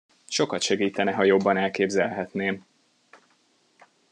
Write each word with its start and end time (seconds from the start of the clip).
Sokat 0.27 0.61
segítene, 0.61 1.13
ha 1.13 1.23
jobban 1.23 1.57
elképzelhetném. 1.57 2.65